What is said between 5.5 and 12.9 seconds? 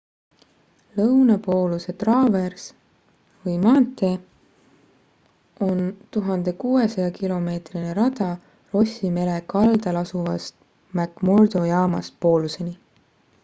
on 1600 km rada rossi mere kaldal asuvast mcmurdo jaamast pooluseni